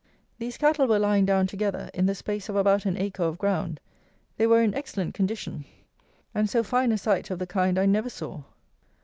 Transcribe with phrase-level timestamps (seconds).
[0.39, 3.79] These cattle were lying down together in the space of about an acre of ground:
[4.35, 5.63] they were in excellent condition,
[6.33, 8.41] and so fine a sight of the kind I never saw.